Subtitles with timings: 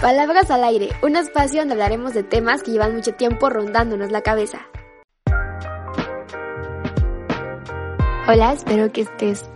[0.00, 4.22] Palabras al aire, un espacio donde hablaremos de temas que llevan mucho tiempo rondándonos la
[4.22, 4.66] cabeza.
[8.26, 9.50] Hola, espero que estés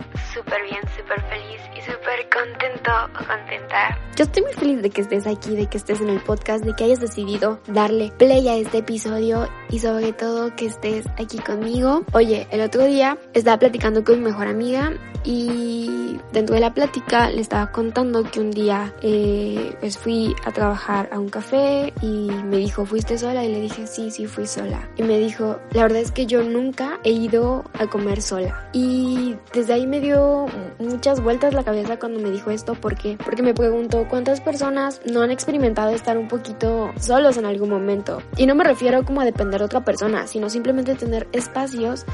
[0.45, 3.97] súper bien, súper feliz y súper contento o contenta.
[4.15, 6.73] Yo estoy muy feliz de que estés aquí, de que estés en el podcast, de
[6.73, 12.03] que hayas decidido darle play a este episodio y sobre todo que estés aquí conmigo.
[12.13, 17.29] Oye, el otro día estaba platicando con mi mejor amiga y dentro de la plática
[17.29, 22.29] le estaba contando que un día eh, pues fui a trabajar a un café y
[22.45, 23.43] me dijo, ¿fuiste sola?
[23.43, 24.87] Y le dije, sí, sí, fui sola.
[24.97, 28.69] Y me dijo, la verdad es que yo nunca he ido a comer sola.
[28.71, 30.34] Y desde ahí me dio
[30.79, 33.17] muchas vueltas la cabeza cuando me dijo esto, ¿por qué?
[33.23, 38.21] Porque me preguntó cuántas personas no han experimentado estar un poquito solos en algún momento.
[38.37, 42.05] Y no me refiero como a depender de otra persona, sino simplemente tener espacios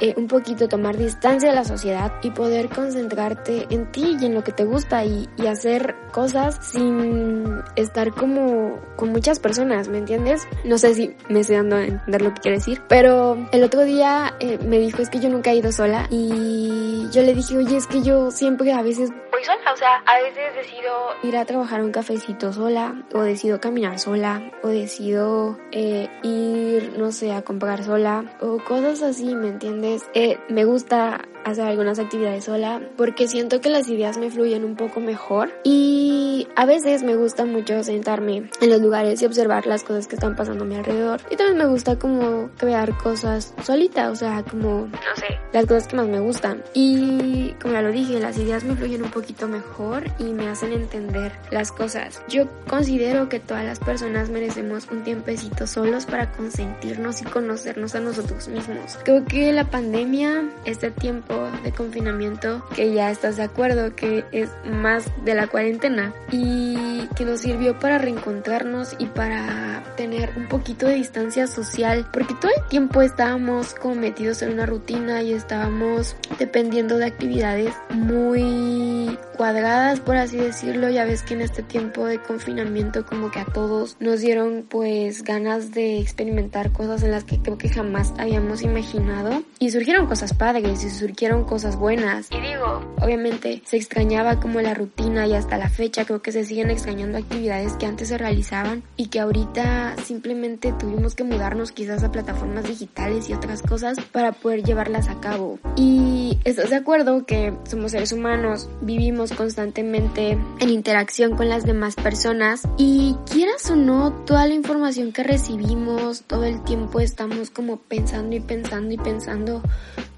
[0.00, 4.34] eh, un poquito tomar distancia de la sociedad y poder concentrarte en ti y en
[4.34, 10.48] lo que te gusta y, hacer cosas sin estar como con muchas personas, ¿me entiendes?
[10.64, 13.84] No sé si me estoy dando a entender lo que quiere decir, pero el otro
[13.84, 17.58] día eh, me dijo es que yo nunca he ido sola y yo le dije,
[17.58, 20.92] oye, es que yo siempre a veces voy sola, o sea, a veces decido
[21.22, 26.94] ir a trabajar a un cafecito sola o decido caminar sola o decido eh, ir,
[26.98, 29.93] no sé, a comprar sola o cosas así, ¿me entiendes?
[30.14, 34.76] Eh, me gusta hacer algunas actividades sola porque siento que las ideas me fluyen un
[34.76, 39.84] poco mejor y a veces me gusta mucho sentarme en los lugares y observar las
[39.84, 44.10] cosas que están pasando a mi alrededor y también me gusta como crear cosas solita,
[44.10, 47.92] o sea, como, no sé, las cosas que más me gustan y como ya lo
[47.92, 52.22] dije, las ideas me fluyen un poquito mejor y me hacen entender las cosas.
[52.28, 58.00] Yo considero que todas las personas merecemos un tiempecito solos para consentirnos y conocernos a
[58.00, 58.98] nosotros mismos.
[59.04, 64.50] Creo que la pandemia, este tiempo de confinamiento que ya estás de acuerdo que es
[64.64, 70.86] más de la cuarentena y que nos sirvió para reencontrarnos y para tener un poquito
[70.86, 76.16] de distancia social porque todo el tiempo estábamos como metidos en una rutina y estábamos
[76.38, 80.88] dependiendo de actividades muy cuadradas por así decirlo.
[80.88, 85.22] Ya ves que en este tiempo de confinamiento como que a todos nos dieron pues
[85.22, 89.42] ganas de experimentar cosas en las que creo que jamás habíamos imaginado.
[89.58, 92.28] Y surgieron cosas padres y surgieron cosas buenas.
[92.30, 96.44] Y digo, obviamente se extrañaba como la rutina y hasta la fecha creo que se
[96.44, 102.04] siguen extrañando actividades que antes se realizaban y que ahorita simplemente tuvimos que mudarnos quizás
[102.04, 105.58] a plataformas digitales y otras cosas para poder llevarlas a cabo.
[105.76, 111.94] Y estás de acuerdo que somos seres humanos, vivimos constantemente en interacción con las demás
[111.94, 117.78] personas y quieras o no, toda la información que recibimos todo el tiempo estamos como
[117.78, 119.62] pensando y pensando y pensando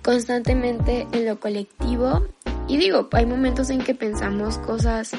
[0.06, 2.28] constantemente en lo colectivo.
[2.69, 5.11] Y digo, hay momentos en que pensamos cosas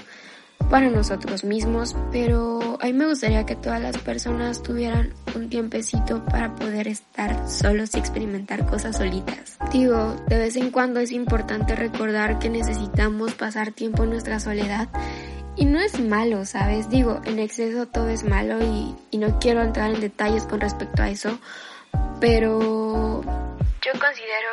[0.70, 6.24] para nosotros mismos, pero a mí me gustaría que todas las personas tuvieran un tiempecito
[6.26, 9.58] para poder estar solos y experimentar cosas solitas.
[9.74, 14.88] Digo, de vez en cuando es importante recordar que necesitamos pasar tiempo en nuestra soledad
[15.58, 16.90] y no es malo, ¿sabes?
[16.90, 21.02] Digo, en exceso todo es malo y, y no quiero entrar en detalles con respecto
[21.02, 21.40] a eso,
[22.22, 23.22] pero
[23.88, 24.50] yo considero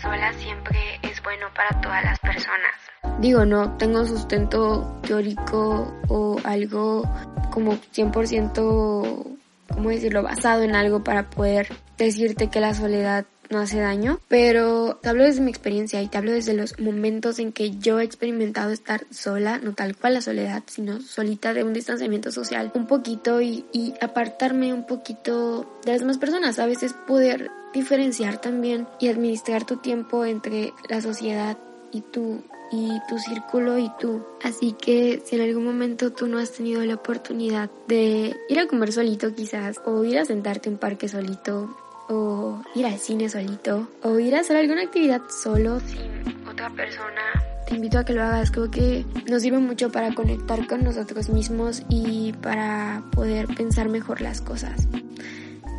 [0.00, 3.20] que un tiempo a solas siempre es bueno para todas las personas.
[3.20, 7.02] Digo, no tengo sustento teórico o algo
[7.50, 9.38] como 100%,
[9.68, 11.68] ¿cómo decirlo?, basado en algo para poder
[11.98, 16.16] decirte que la soledad no hace daño, pero te hablo desde mi experiencia y te
[16.16, 20.22] hablo desde los momentos en que yo he experimentado estar sola, no tal cual la
[20.22, 23.64] soledad, sino solita de un distanciamiento social un poquito y,
[24.00, 29.76] apartarme un poquito de las demás personas, a veces poder diferenciar también y administrar tu
[29.76, 31.58] tiempo entre la sociedad
[31.92, 34.24] y tú y tu círculo y tú.
[34.42, 38.66] Así que si en algún momento tú no has tenido la oportunidad de ir a
[38.68, 41.76] comer solito quizás, o ir a sentarte en un parque solito,
[42.10, 46.10] o ir al cine solito, o ir a hacer alguna actividad solo sin
[46.46, 47.22] otra persona,
[47.66, 48.50] te invito a que lo hagas.
[48.50, 54.20] Creo que nos sirve mucho para conectar con nosotros mismos y para poder pensar mejor
[54.20, 54.88] las cosas.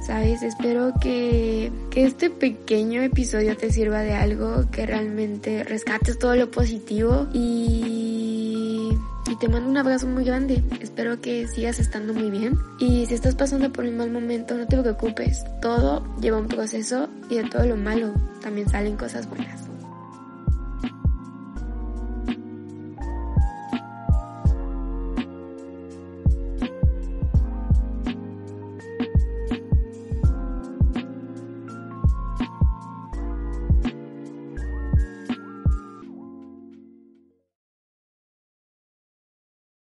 [0.06, 0.42] ¿sabes?
[0.42, 6.50] Espero que, que, este pequeño episodio te sirva de algo, que realmente rescates todo lo
[6.50, 8.11] positivo y,
[9.42, 10.64] te mando un abrazo muy grande.
[10.82, 14.68] Espero que sigas estando muy bien y si estás pasando por un mal momento no
[14.68, 19.71] te preocupes, todo lleva un proceso y de todo lo malo también salen cosas buenas.